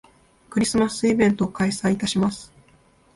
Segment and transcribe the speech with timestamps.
[0.49, 2.51] クリスマスイベントを開催いたします